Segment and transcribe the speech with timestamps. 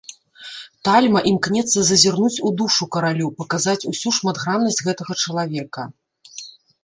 [0.87, 5.83] Тальма імкнецца зазірнуць у душу каралю, паказаць усю шматграннасць гэтага чалавека.